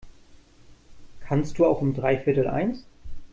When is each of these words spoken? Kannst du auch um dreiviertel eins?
Kannst 1.19 1.59
du 1.59 1.65
auch 1.67 1.79
um 1.79 1.93
dreiviertel 1.93 2.47
eins? 2.47 2.85